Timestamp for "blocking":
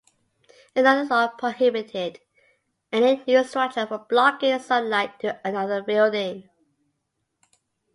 4.09-4.57